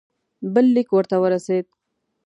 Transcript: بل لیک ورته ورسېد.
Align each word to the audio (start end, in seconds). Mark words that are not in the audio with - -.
بل 0.53 0.65
لیک 0.75 0.89
ورته 0.93 1.15
ورسېد. 1.21 1.65